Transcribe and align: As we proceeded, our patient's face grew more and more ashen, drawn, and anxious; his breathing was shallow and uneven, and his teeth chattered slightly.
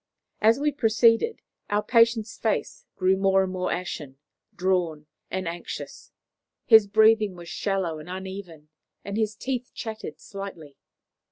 As 0.41 0.59
we 0.59 0.71
proceeded, 0.71 1.41
our 1.69 1.83
patient's 1.83 2.35
face 2.35 2.87
grew 2.95 3.15
more 3.15 3.43
and 3.43 3.53
more 3.53 3.71
ashen, 3.71 4.17
drawn, 4.55 5.05
and 5.29 5.47
anxious; 5.47 6.11
his 6.65 6.87
breathing 6.87 7.35
was 7.35 7.49
shallow 7.49 7.99
and 7.99 8.09
uneven, 8.09 8.69
and 9.05 9.15
his 9.15 9.35
teeth 9.35 9.69
chattered 9.75 10.19
slightly. 10.19 10.75